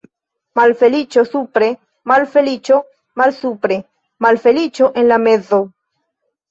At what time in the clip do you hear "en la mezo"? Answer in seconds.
5.03-5.67